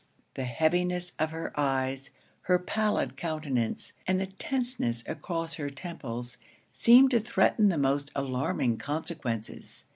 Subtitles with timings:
[0.33, 2.09] The heaviness of her eyes,
[2.49, 6.39] her pallid countenance, and the tenseness across her temples,
[6.71, 9.85] seemed to threaten the most alarming consequences.